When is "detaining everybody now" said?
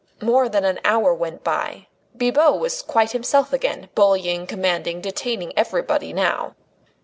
4.99-6.55